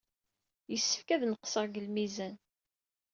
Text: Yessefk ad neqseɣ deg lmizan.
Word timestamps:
Yessefk 0.71 1.09
ad 1.15 1.21
neqseɣ 1.25 1.63
deg 1.67 1.75
lmizan. 1.85 2.35